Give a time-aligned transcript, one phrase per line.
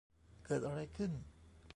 [0.45, 1.11] เกิดไรขึ้น?